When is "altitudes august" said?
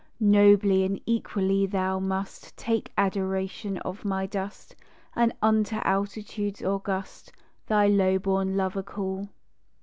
5.83-7.31